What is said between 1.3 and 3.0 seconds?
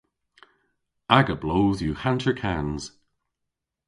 bloodh yw hanterkans.